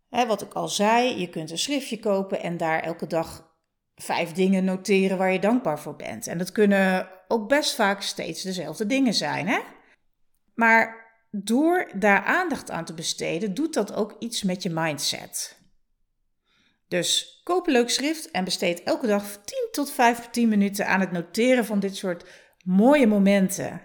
Wat 0.10 0.42
ik 0.42 0.54
al 0.54 0.68
zei, 0.68 1.20
je 1.20 1.30
kunt 1.30 1.52
een 1.52 1.58
schriftje 1.58 2.00
kopen 2.00 2.42
en 2.42 2.58
daar 2.58 2.80
elke 2.80 3.08
dag 3.08 3.52
vijf 3.96 4.32
dingen 4.32 4.64
noteren 4.64 5.18
waar 5.18 5.32
je 5.32 5.40
dankbaar 5.40 5.80
voor 5.80 5.96
bent. 5.96 6.28
En 6.28 6.38
dat 6.38 6.52
kunnen 6.52 7.10
ook 7.28 7.50
best 7.50 7.76
vaak 7.76 8.02
steeds 8.02 8.42
dezelfde 8.42 8.86
dingen 8.86 9.14
zijn. 9.14 9.62
Maar 10.54 11.12
door 11.32 11.92
daar 11.96 12.24
aandacht 12.24 12.72
aan 12.72 12.86
te 12.86 12.94
besteden, 12.94 13.54
doet 13.54 13.74
dat 13.74 13.94
ook 13.94 14.16
iets 14.20 14.44
met 14.44 14.64
je 14.64 14.70
mindset. 14.70 15.62
Dus 16.88 17.42
koop 17.44 17.68
een 17.68 17.74
leuk 17.74 17.90
schrift 17.90 18.32
en 18.32 18.44
besteed 18.44 18.84
elke 18.84 19.08
dag 19.08 19.42
10 19.46 19.68
tot 19.72 19.92
15 19.92 20.50
minuten 20.50 20.88
aan 20.88 21.00
het 21.00 21.12
noteren 21.12 21.66
van 21.66 21.80
dit 21.80 21.96
soort 21.96 22.30
mooie 22.66 23.08
momenten. 23.08 23.82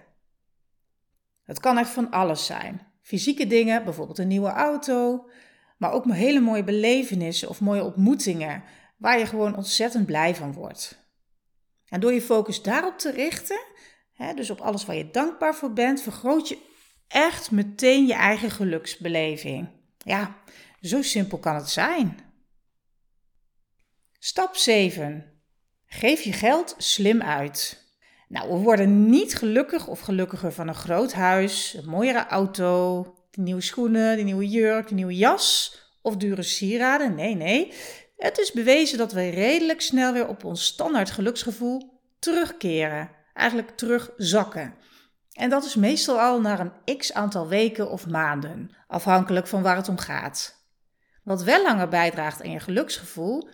Het 1.49 1.59
kan 1.59 1.77
echt 1.77 1.89
van 1.89 2.11
alles 2.11 2.45
zijn. 2.45 2.81
Fysieke 3.01 3.47
dingen, 3.47 3.83
bijvoorbeeld 3.83 4.17
een 4.17 4.27
nieuwe 4.27 4.49
auto, 4.49 5.29
maar 5.77 5.91
ook 5.91 6.11
hele 6.11 6.39
mooie 6.39 6.63
belevenissen 6.63 7.49
of 7.49 7.61
mooie 7.61 7.83
ontmoetingen 7.83 8.63
waar 8.97 9.19
je 9.19 9.25
gewoon 9.25 9.55
ontzettend 9.55 10.05
blij 10.05 10.35
van 10.35 10.53
wordt. 10.53 11.07
En 11.85 11.99
door 11.99 12.13
je 12.13 12.21
focus 12.21 12.61
daarop 12.61 12.97
te 12.97 13.11
richten, 13.11 13.59
hè, 14.13 14.33
dus 14.33 14.49
op 14.49 14.61
alles 14.61 14.85
waar 14.85 14.95
je 14.95 15.11
dankbaar 15.11 15.55
voor 15.55 15.73
bent, 15.73 16.01
vergroot 16.01 16.47
je 16.47 16.57
echt 17.07 17.51
meteen 17.51 18.05
je 18.05 18.13
eigen 18.13 18.51
geluksbeleving. 18.51 19.69
Ja, 19.97 20.35
zo 20.81 21.01
simpel 21.01 21.37
kan 21.37 21.55
het 21.55 21.69
zijn. 21.69 22.19
Stap 24.19 24.55
7. 24.55 25.41
Geef 25.85 26.21
je 26.21 26.33
geld 26.33 26.75
slim 26.77 27.21
uit. 27.21 27.88
Nou, 28.29 28.49
we 28.49 28.55
worden 28.55 29.09
niet 29.09 29.35
gelukkig 29.35 29.87
of 29.87 29.99
gelukkiger 29.99 30.51
van 30.51 30.67
een 30.67 30.75
groot 30.75 31.13
huis, 31.13 31.73
een 31.77 31.89
mooiere 31.89 32.27
auto, 32.27 33.03
de 33.31 33.41
nieuwe 33.41 33.61
schoenen, 33.61 34.17
de 34.17 34.23
nieuwe 34.23 34.47
jurk, 34.47 34.87
de 34.87 34.93
nieuwe 34.93 35.15
jas 35.15 35.77
of 36.01 36.17
dure 36.17 36.41
sieraden. 36.41 37.15
Nee, 37.15 37.35
nee. 37.35 37.73
Het 38.17 38.37
is 38.37 38.51
bewezen 38.51 38.97
dat 38.97 39.11
we 39.11 39.29
redelijk 39.29 39.81
snel 39.81 40.13
weer 40.13 40.27
op 40.27 40.43
ons 40.43 40.65
standaard 40.65 41.11
geluksgevoel 41.11 42.01
terugkeren. 42.19 43.09
Eigenlijk 43.33 43.69
terugzakken. 43.77 44.73
En 45.31 45.49
dat 45.49 45.65
is 45.65 45.75
meestal 45.75 46.19
al 46.19 46.41
na 46.41 46.59
een 46.59 46.97
x 46.97 47.13
aantal 47.13 47.47
weken 47.47 47.91
of 47.91 48.07
maanden, 48.07 48.75
afhankelijk 48.87 49.47
van 49.47 49.61
waar 49.61 49.75
het 49.75 49.89
om 49.89 49.97
gaat. 49.97 50.67
Wat 51.23 51.43
wel 51.43 51.63
langer 51.63 51.87
bijdraagt 51.87 52.41
aan 52.43 52.51
je 52.51 52.59
geluksgevoel, 52.59 53.49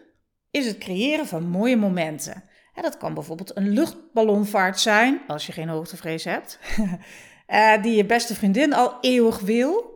is 0.51 0.65
het 0.65 0.77
creëren 0.77 1.27
van 1.27 1.47
mooie 1.47 1.77
momenten. 1.77 2.43
Dat 2.81 2.97
kan 2.97 3.13
bijvoorbeeld 3.13 3.57
een 3.57 3.69
luchtballonvaart 3.69 4.79
zijn, 4.79 5.21
als 5.27 5.45
je 5.45 5.51
geen 5.51 5.69
hoogtevrees 5.69 6.23
hebt, 6.23 6.59
eh, 7.47 7.81
die 7.81 7.95
je 7.95 8.05
beste 8.05 8.35
vriendin 8.35 8.73
al 8.73 8.97
eeuwig 9.01 9.39
wil. 9.39 9.93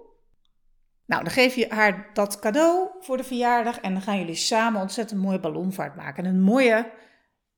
Nou, 1.06 1.24
dan 1.24 1.34
geef 1.34 1.56
je 1.56 1.66
haar 1.70 2.10
dat 2.14 2.40
cadeau 2.40 2.90
voor 3.00 3.18
de 3.18 3.24
verjaardag 3.24 3.80
en 3.80 3.94
dan 3.94 4.02
gaan 4.02 4.18
jullie 4.18 4.36
samen 4.36 4.82
ontzettend 4.82 5.22
mooie 5.22 5.40
ballonvaart 5.40 5.96
maken. 5.96 6.26
En 6.26 6.30
een 6.30 6.42
mooie 6.42 6.92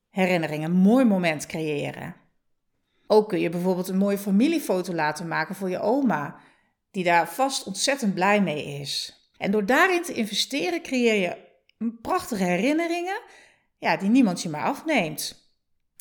herinnering, 0.09 0.63
een 0.63 0.71
mooi 0.71 1.05
moment 1.05 1.45
creëren. 1.45 2.15
Ook 3.07 3.29
kun 3.29 3.39
je 3.39 3.49
bijvoorbeeld 3.49 3.87
een 3.87 3.97
mooie 3.97 4.17
familiefoto 4.17 4.93
laten 4.93 5.27
maken 5.27 5.55
voor 5.55 5.69
je 5.69 5.79
oma, 5.79 6.35
die 6.91 7.03
daar 7.03 7.29
vast 7.29 7.63
ontzettend 7.63 8.13
blij 8.13 8.41
mee 8.41 8.65
is. 8.65 9.15
En 9.37 9.51
door 9.51 9.65
daarin 9.65 10.03
te 10.03 10.13
investeren 10.13 10.81
creëer 10.81 11.21
je 11.21 11.37
prachtige 12.01 12.43
herinneringen 12.43 13.21
ja, 13.81 13.97
die 13.97 14.09
niemand 14.09 14.41
je 14.41 14.49
maar 14.49 14.63
afneemt. 14.63 15.49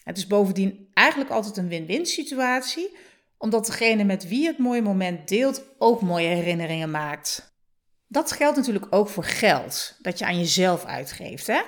Het 0.04 0.16
is 0.16 0.26
bovendien 0.26 0.88
eigenlijk 0.92 1.30
altijd 1.30 1.56
een 1.56 1.68
win-win 1.68 2.06
situatie, 2.06 2.96
omdat 3.38 3.66
degene 3.66 4.04
met 4.04 4.28
wie 4.28 4.46
het 4.46 4.58
mooie 4.58 4.82
moment 4.82 5.28
deelt 5.28 5.62
ook 5.78 6.00
mooie 6.00 6.26
herinneringen 6.26 6.90
maakt. 6.90 7.54
Dat 8.06 8.32
geldt 8.32 8.56
natuurlijk 8.56 8.86
ook 8.90 9.08
voor 9.08 9.24
geld 9.24 9.96
dat 9.98 10.18
je 10.18 10.24
aan 10.24 10.38
jezelf 10.38 10.84
uitgeeft. 10.84 11.46
Hè? 11.46 11.62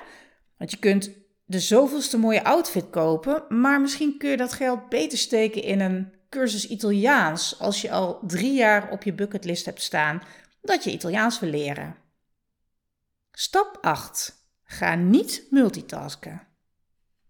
Want 0.57 0.71
je 0.71 0.77
kunt 0.77 1.11
de 1.45 1.59
zoveelste 1.59 2.17
mooie 2.17 2.43
outfit 2.43 2.89
kopen, 2.89 3.45
maar 3.49 3.81
misschien 3.81 4.17
kun 4.17 4.29
je 4.29 4.37
dat 4.37 4.53
geld 4.53 4.89
beter 4.89 5.17
steken 5.17 5.63
in 5.63 5.79
een 5.79 6.13
cursus 6.29 6.67
Italiaans 6.67 7.59
als 7.59 7.81
je 7.81 7.91
al 7.91 8.19
drie 8.27 8.53
jaar 8.53 8.91
op 8.91 9.03
je 9.03 9.13
bucketlist 9.13 9.65
hebt 9.65 9.81
staan 9.81 10.23
dat 10.61 10.83
je 10.83 10.91
Italiaans 10.91 11.39
wil 11.39 11.49
leren. 11.49 11.95
Stap 13.31 13.77
8. 13.81 14.42
Ga 14.73 14.95
niet 14.95 15.47
multitasken. 15.49 16.41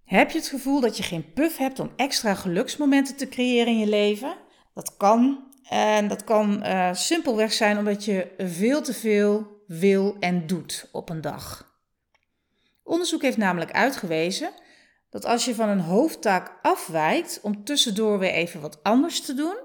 Heb 0.04 0.32
je 0.32 0.38
het 0.38 0.48
gevoel 0.48 0.80
dat 0.80 0.98
je 0.98 1.04
geen 1.04 1.34
puff 1.34 1.58
hebt 1.58 1.80
om 1.80 1.92
extra 1.96 2.34
geluksmomenten 2.34 3.16
te 3.16 3.30
creëren 3.30 3.74
in 3.74 3.80
je 3.80 3.88
leven? 3.88 4.36
Dat 4.74 4.98
kan. 4.98 5.52
En 5.70 6.08
dat 6.08 6.24
kan 6.24 6.64
uh, 6.66 6.94
simpelweg 6.94 7.54
zijn 7.54 7.78
omdat 7.78 8.06
je 8.06 8.34
veel 8.38 8.82
te 8.82 8.94
veel 8.94 9.64
wil 9.68 10.16
en 10.20 10.48
doet 10.48 10.90
op 10.92 11.10
een 11.10 11.22
dag. 11.22 11.76
Onderzoek 12.84 13.22
heeft 13.22 13.38
namelijk 13.38 13.72
uitgewezen 13.72 14.50
dat 15.10 15.26
als 15.26 15.46
je 15.46 15.56
van 15.56 15.70
een 15.70 15.80
hoofdtaak 15.80 16.60
afwijkt 16.62 17.40
om 17.42 17.64
tussendoor 17.64 18.20
weer 18.20 18.34
even 18.34 18.62
wat 18.62 18.84
anders 18.84 19.22
te 19.22 19.34
doen, 19.34 19.58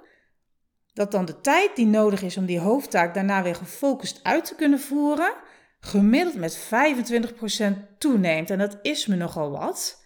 dat 0.92 1.12
dan 1.12 1.24
de 1.24 1.40
tijd 1.40 1.76
die 1.76 1.86
nodig 1.86 2.22
is 2.22 2.36
om 2.36 2.46
die 2.46 2.60
hoofdtaak 2.60 3.14
daarna 3.14 3.42
weer 3.42 3.54
gefocust 3.54 4.20
uit 4.22 4.44
te 4.44 4.54
kunnen 4.54 4.80
voeren, 4.80 5.34
gemiddeld 5.80 6.36
met 6.36 6.58
25% 6.58 7.98
toeneemt. 7.98 8.50
En 8.50 8.58
dat 8.58 8.78
is 8.82 9.06
me 9.06 9.16
nogal 9.16 9.50
wat. 9.50 10.04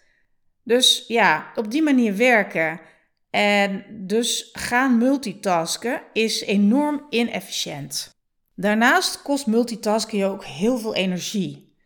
Dus 0.62 1.05
ja, 1.09 1.52
op 1.55 1.71
die 1.71 1.83
manier 1.83 2.17
werken 2.17 2.81
en 3.31 3.85
dus 4.07 4.49
gaan 4.52 4.99
multitasken 4.99 6.02
is 6.12 6.41
enorm 6.41 7.07
inefficiënt. 7.11 8.21
Daarnaast 8.55 9.23
kost 9.23 9.47
multitasken 9.47 10.19
je 10.19 10.25
ook 10.25 10.45
heel 10.45 10.79
veel 10.79 10.95
energie. 10.95 11.76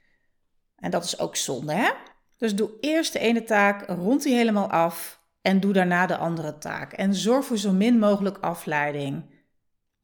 En 0.77 0.91
dat 0.91 1.05
is 1.05 1.19
ook 1.19 1.37
zonde, 1.37 1.73
hè? 1.73 1.91
Dus 2.37 2.55
doe 2.55 2.71
eerst 2.81 3.13
de 3.13 3.19
ene 3.19 3.45
taak, 3.45 3.89
rond 3.89 4.23
die 4.23 4.35
helemaal 4.35 4.71
af 4.71 5.21
en 5.43 5.61
doe 5.61 5.73
daarna 5.73 6.07
de 6.07 6.17
andere 6.17 6.59
taak. 6.59 6.93
En 6.93 7.15
zorg 7.15 7.45
voor 7.45 7.59
zo 7.59 7.73
min 7.73 7.99
mogelijk 7.99 8.39
afleiding. 8.39 9.35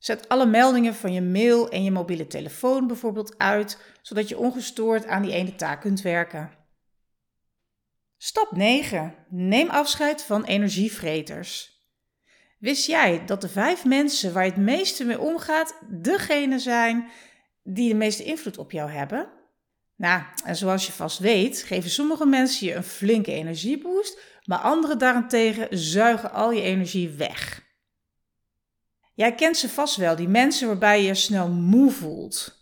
Zet 0.03 0.29
alle 0.29 0.47
meldingen 0.47 0.95
van 0.95 1.13
je 1.13 1.21
mail 1.21 1.69
en 1.69 1.85
je 1.85 1.91
mobiele 1.91 2.27
telefoon 2.27 2.87
bijvoorbeeld 2.87 3.39
uit, 3.39 3.79
zodat 4.01 4.29
je 4.29 4.39
ongestoord 4.39 5.07
aan 5.07 5.23
die 5.23 5.33
ene 5.33 5.55
taak 5.55 5.81
kunt 5.81 6.01
werken. 6.01 6.51
Stap 8.17 8.53
9. 8.53 9.15
Neem 9.29 9.69
afscheid 9.69 10.23
van 10.23 10.45
energievreters. 10.45 11.81
Wist 12.59 12.87
jij 12.87 13.25
dat 13.25 13.41
de 13.41 13.49
vijf 13.49 13.85
mensen 13.85 14.33
waar 14.33 14.45
je 14.45 14.51
het 14.51 14.61
meeste 14.61 15.05
mee 15.05 15.21
omgaat, 15.21 15.79
degene 15.89 16.59
zijn 16.59 17.11
die 17.63 17.89
de 17.89 17.95
meeste 17.95 18.25
invloed 18.25 18.59
op 18.59 18.73
jou 18.73 18.91
hebben? 18.91 19.29
Nou, 19.97 20.23
en 20.45 20.57
zoals 20.57 20.87
je 20.87 20.93
vast 20.93 21.19
weet, 21.19 21.63
geven 21.63 21.91
sommige 21.91 22.27
mensen 22.27 22.67
je 22.67 22.75
een 22.75 22.83
flinke 22.83 23.33
energieboost, 23.33 24.21
maar 24.45 24.59
anderen 24.59 24.99
daarentegen 24.99 25.79
zuigen 25.79 26.33
al 26.33 26.53
je 26.53 26.63
energie 26.63 27.09
weg. 27.09 27.71
Jij 29.15 29.35
kent 29.35 29.57
ze 29.57 29.69
vast 29.69 29.97
wel, 29.97 30.17
die 30.17 30.29
mensen 30.29 30.67
waarbij 30.67 31.01
je 31.01 31.07
je 31.07 31.15
snel 31.15 31.49
moe 31.49 31.91
voelt. 31.91 32.61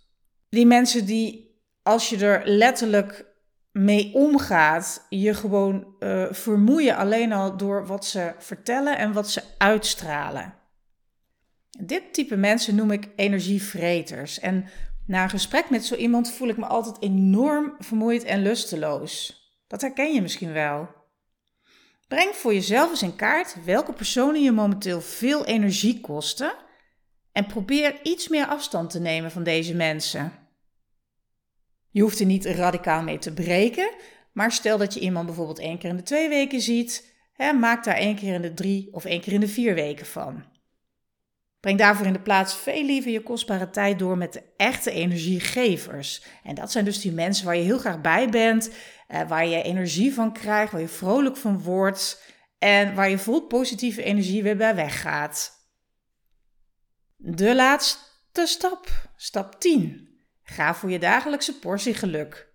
Die 0.49 0.66
mensen 0.66 1.07
die 1.07 1.50
als 1.83 2.09
je 2.09 2.16
er 2.16 2.49
letterlijk 2.49 3.26
mee 3.73 4.14
omgaat, 4.14 5.07
je 5.09 5.35
gewoon 5.35 5.95
uh, 5.99 6.26
vermoeien 6.30 6.97
alleen 6.97 7.33
al 7.33 7.57
door 7.57 7.87
wat 7.87 8.04
ze 8.04 8.35
vertellen 8.38 8.99
en 8.99 9.12
wat 9.12 9.30
ze 9.30 9.42
uitstralen. 9.59 10.54
Dit 11.78 12.14
type 12.14 12.37
mensen 12.37 12.75
noem 12.75 12.90
ik 12.90 13.09
energievreters. 13.16 14.38
En 14.38 14.64
na 15.07 15.23
een 15.23 15.30
gesprek 15.30 15.71
met 15.71 15.85
zo 15.85 15.95
iemand 15.95 16.33
voel 16.33 16.49
ik 16.49 16.57
me 16.57 16.66
altijd 16.66 16.97
enorm 17.02 17.75
vermoeid 17.78 18.25
en 18.25 18.42
lusteloos. 18.42 19.40
Dat 19.66 19.80
herken 19.80 20.14
je 20.14 20.23
misschien 20.23 20.52
wel. 20.52 20.88
Breng 22.10 22.34
voor 22.34 22.54
jezelf 22.54 22.90
eens 22.90 23.02
in 23.02 23.16
kaart 23.16 23.64
welke 23.64 23.92
personen 23.92 24.42
je 24.42 24.52
momenteel 24.52 25.00
veel 25.00 25.44
energie 25.44 26.00
kosten 26.00 26.54
en 27.32 27.46
probeer 27.46 28.00
iets 28.02 28.28
meer 28.28 28.46
afstand 28.46 28.90
te 28.90 29.00
nemen 29.00 29.30
van 29.30 29.42
deze 29.42 29.74
mensen. 29.74 30.32
Je 31.90 32.02
hoeft 32.02 32.20
er 32.20 32.26
niet 32.26 32.44
radicaal 32.44 33.02
mee 33.02 33.18
te 33.18 33.32
breken, 33.32 33.94
maar 34.32 34.52
stel 34.52 34.78
dat 34.78 34.94
je 34.94 35.00
iemand 35.00 35.26
bijvoorbeeld 35.26 35.58
één 35.58 35.78
keer 35.78 35.90
in 35.90 35.96
de 35.96 36.02
twee 36.02 36.28
weken 36.28 36.60
ziet, 36.60 37.14
hè, 37.32 37.52
maak 37.52 37.84
daar 37.84 37.96
één 37.96 38.16
keer 38.16 38.34
in 38.34 38.42
de 38.42 38.54
drie 38.54 38.88
of 38.92 39.04
één 39.04 39.20
keer 39.20 39.32
in 39.32 39.40
de 39.40 39.48
vier 39.48 39.74
weken 39.74 40.06
van. 40.06 40.44
Breng 41.60 41.78
daarvoor 41.78 42.06
in 42.06 42.12
de 42.12 42.20
plaats 42.20 42.56
veel 42.56 42.84
liever 42.84 43.10
je 43.10 43.22
kostbare 43.22 43.70
tijd 43.70 43.98
door 43.98 44.16
met 44.16 44.32
de 44.32 44.42
echte 44.56 44.90
energiegevers. 44.90 46.22
En 46.42 46.54
dat 46.54 46.72
zijn 46.72 46.84
dus 46.84 47.00
die 47.00 47.12
mensen 47.12 47.44
waar 47.44 47.56
je 47.56 47.62
heel 47.62 47.78
graag 47.78 48.00
bij 48.00 48.28
bent, 48.28 48.70
eh, 49.08 49.28
waar 49.28 49.46
je 49.46 49.62
energie 49.62 50.14
van 50.14 50.32
krijgt, 50.32 50.72
waar 50.72 50.80
je 50.80 50.88
vrolijk 50.88 51.36
van 51.36 51.62
wordt 51.62 52.22
en 52.58 52.94
waar 52.94 53.10
je 53.10 53.18
vol 53.18 53.46
positieve 53.46 54.02
energie 54.02 54.42
weer 54.42 54.56
bij 54.56 54.74
weggaat. 54.74 55.58
De 57.16 57.54
laatste 57.54 58.46
stap, 58.46 58.88
stap 59.16 59.60
10. 59.60 60.08
Ga 60.42 60.74
voor 60.74 60.90
je 60.90 60.98
dagelijkse 60.98 61.58
portie 61.58 61.94
geluk. 61.94 62.48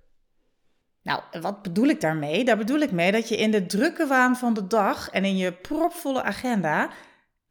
Nou, 1.02 1.22
wat 1.42 1.62
bedoel 1.62 1.88
ik 1.88 2.02
daarmee? 2.02 2.44
Daar 2.44 2.58
bedoel 2.58 2.80
ik 2.80 2.92
mee 2.92 3.12
dat 3.12 3.30
je 3.30 3.38
in 3.38 3.52
de 3.52 3.66
drukke 3.66 4.08
waan 4.08 4.36
van 4.36 4.54
de 4.54 4.68
dag 4.68 5.10
en 5.10 5.26
in 5.26 5.38
je 5.38 5.54
propvolle 5.54 6.24
agenda 6.24 6.90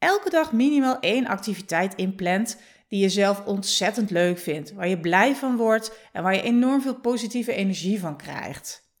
elke 0.05 0.29
dag 0.29 0.51
minimaal 0.51 0.99
één 0.99 1.27
activiteit 1.27 1.95
inplant 1.95 2.57
die 2.87 3.01
je 3.01 3.09
zelf 3.09 3.45
ontzettend 3.45 4.09
leuk 4.09 4.37
vindt, 4.37 4.73
waar 4.73 4.87
je 4.87 4.99
blij 4.99 5.35
van 5.35 5.57
wordt 5.57 5.91
en 6.11 6.23
waar 6.23 6.35
je 6.35 6.41
enorm 6.41 6.81
veel 6.81 6.99
positieve 6.99 7.53
energie 7.53 7.99
van 7.99 8.17
krijgt. 8.17 8.93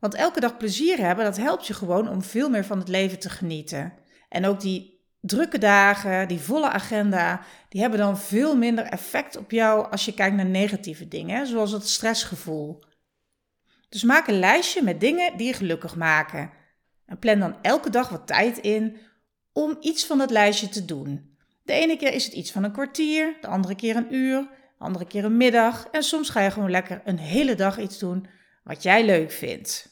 Want 0.00 0.14
elke 0.14 0.40
dag 0.40 0.56
plezier 0.56 0.98
hebben, 0.98 1.24
dat 1.24 1.36
helpt 1.36 1.66
je 1.66 1.74
gewoon 1.74 2.08
om 2.08 2.22
veel 2.22 2.50
meer 2.50 2.64
van 2.64 2.78
het 2.78 2.88
leven 2.88 3.18
te 3.18 3.30
genieten. 3.30 3.92
En 4.28 4.46
ook 4.46 4.60
die 4.60 5.00
drukke 5.20 5.58
dagen, 5.58 6.28
die 6.28 6.40
volle 6.40 6.68
agenda, 6.68 7.40
die 7.68 7.80
hebben 7.80 7.98
dan 7.98 8.18
veel 8.18 8.56
minder 8.56 8.84
effect 8.84 9.36
op 9.36 9.50
jou 9.50 9.90
als 9.90 10.04
je 10.04 10.14
kijkt 10.14 10.36
naar 10.36 10.46
negatieve 10.46 11.08
dingen, 11.08 11.46
zoals 11.46 11.72
het 11.72 11.88
stressgevoel. 11.88 12.84
Dus 13.88 14.02
maak 14.02 14.26
een 14.26 14.38
lijstje 14.38 14.82
met 14.82 15.00
dingen 15.00 15.36
die 15.36 15.46
je 15.46 15.52
gelukkig 15.52 15.96
maken. 15.96 16.50
En 17.06 17.18
plan 17.18 17.38
dan 17.38 17.56
elke 17.62 17.90
dag 17.90 18.08
wat 18.08 18.26
tijd 18.26 18.58
in 18.58 18.96
om 19.52 19.76
iets 19.80 20.06
van 20.06 20.18
dat 20.18 20.30
lijstje 20.30 20.68
te 20.68 20.84
doen. 20.84 21.36
De 21.62 21.72
ene 21.72 21.96
keer 21.96 22.12
is 22.12 22.24
het 22.24 22.34
iets 22.34 22.52
van 22.52 22.64
een 22.64 22.72
kwartier, 22.72 23.36
de 23.40 23.46
andere 23.46 23.74
keer 23.74 23.96
een 23.96 24.14
uur, 24.14 24.40
de 24.78 24.84
andere 24.84 25.06
keer 25.06 25.24
een 25.24 25.36
middag. 25.36 25.88
En 25.90 26.02
soms 26.02 26.30
ga 26.30 26.40
je 26.40 26.50
gewoon 26.50 26.70
lekker 26.70 27.00
een 27.04 27.18
hele 27.18 27.54
dag 27.54 27.78
iets 27.78 27.98
doen 27.98 28.26
wat 28.64 28.82
jij 28.82 29.04
leuk 29.04 29.30
vindt. 29.30 29.90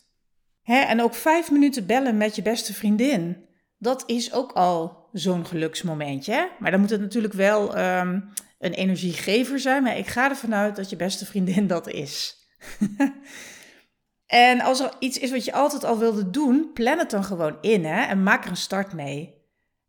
en 0.64 1.02
ook 1.02 1.14
vijf 1.14 1.50
minuten 1.50 1.86
bellen 1.86 2.16
met 2.16 2.36
je 2.36 2.42
beste 2.42 2.74
vriendin. 2.74 3.44
Dat 3.78 4.02
is 4.06 4.32
ook 4.32 4.52
al 4.52 5.08
zo'n 5.12 5.46
geluksmomentje. 5.46 6.50
Maar 6.58 6.70
dan 6.70 6.80
moet 6.80 6.90
het 6.90 7.00
natuurlijk 7.00 7.34
wel 7.34 7.78
um, 7.78 8.32
een 8.58 8.72
energiegever 8.72 9.58
zijn. 9.58 9.82
Maar 9.82 9.98
ik 9.98 10.06
ga 10.06 10.28
ervan 10.28 10.54
uit 10.54 10.76
dat 10.76 10.90
je 10.90 10.96
beste 10.96 11.26
vriendin 11.26 11.66
dat 11.66 11.88
is. 11.88 12.36
en 14.26 14.60
als 14.60 14.80
er 14.80 14.92
iets 14.98 15.18
is 15.18 15.30
wat 15.30 15.44
je 15.44 15.52
altijd 15.52 15.84
al 15.84 15.98
wilde 15.98 16.30
doen, 16.30 16.70
plan 16.74 16.98
het 16.98 17.10
dan 17.10 17.24
gewoon 17.24 17.56
in 17.60 17.84
hè, 17.84 18.02
en 18.02 18.22
maak 18.22 18.44
er 18.44 18.50
een 18.50 18.56
start 18.56 18.92
mee. 18.92 19.39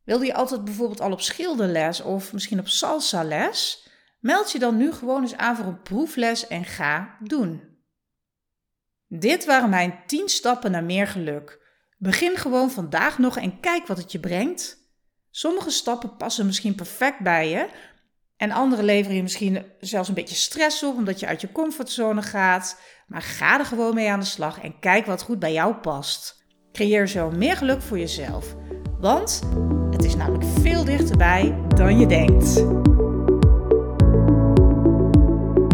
Wilde 0.03 0.25
je 0.25 0.33
altijd 0.33 0.63
bijvoorbeeld 0.63 1.01
al 1.01 1.11
op 1.11 1.21
schilderles 1.21 2.01
of 2.01 2.33
misschien 2.33 2.59
op 2.59 2.67
salsa 2.67 3.23
les? 3.23 3.87
Meld 4.19 4.51
je 4.51 4.59
dan 4.59 4.77
nu 4.77 4.91
gewoon 4.91 5.21
eens 5.21 5.35
aan 5.35 5.55
voor 5.55 5.65
een 5.65 5.81
proefles 5.81 6.47
en 6.47 6.65
ga 6.65 7.17
doen. 7.19 7.69
Dit 9.07 9.45
waren 9.45 9.69
mijn 9.69 9.99
10 10.05 10.29
stappen 10.29 10.71
naar 10.71 10.83
meer 10.83 11.07
geluk. 11.07 11.59
Begin 11.97 12.37
gewoon 12.37 12.71
vandaag 12.71 13.17
nog 13.17 13.37
en 13.37 13.59
kijk 13.59 13.87
wat 13.87 13.97
het 13.97 14.11
je 14.11 14.19
brengt. 14.19 14.89
Sommige 15.31 15.69
stappen 15.69 16.15
passen 16.15 16.45
misschien 16.45 16.75
perfect 16.75 17.19
bij 17.19 17.49
je 17.49 17.69
en 18.37 18.51
andere 18.51 18.83
leveren 18.83 19.15
je 19.15 19.21
misschien 19.21 19.65
zelfs 19.79 20.07
een 20.07 20.13
beetje 20.13 20.35
stress 20.35 20.83
op 20.83 20.95
omdat 20.95 21.19
je 21.19 21.27
uit 21.27 21.41
je 21.41 21.51
comfortzone 21.51 22.21
gaat. 22.21 22.79
Maar 23.07 23.21
ga 23.21 23.59
er 23.59 23.65
gewoon 23.65 23.93
mee 23.93 24.09
aan 24.09 24.19
de 24.19 24.25
slag 24.25 24.61
en 24.61 24.79
kijk 24.79 25.05
wat 25.05 25.21
goed 25.21 25.39
bij 25.39 25.53
jou 25.53 25.75
past. 25.75 26.43
Creëer 26.71 27.07
zo 27.07 27.31
meer 27.31 27.57
geluk 27.57 27.81
voor 27.81 27.99
jezelf. 27.99 28.55
Want 28.99 29.41
het 30.01 30.09
is 30.09 30.17
namelijk 30.17 30.45
veel 30.61 30.83
dichterbij 30.83 31.55
dan 31.67 31.99
je 31.99 32.07
denkt. 32.07 32.65